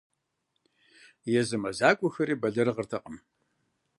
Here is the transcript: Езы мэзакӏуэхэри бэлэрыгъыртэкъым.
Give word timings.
Езы 1.39 1.55
мэзакӏуэхэри 1.61 2.35
бэлэрыгъыртэкъым. 2.41 3.17